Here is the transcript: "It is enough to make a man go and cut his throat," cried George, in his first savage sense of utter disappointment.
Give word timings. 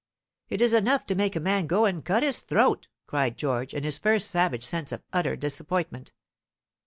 "It 0.49 0.63
is 0.63 0.73
enough 0.73 1.05
to 1.05 1.13
make 1.13 1.35
a 1.35 1.39
man 1.39 1.67
go 1.67 1.85
and 1.85 2.03
cut 2.03 2.23
his 2.23 2.41
throat," 2.41 2.87
cried 3.05 3.37
George, 3.37 3.71
in 3.71 3.83
his 3.83 3.99
first 3.99 4.31
savage 4.31 4.63
sense 4.63 4.91
of 4.91 5.03
utter 5.13 5.35
disappointment. 5.35 6.11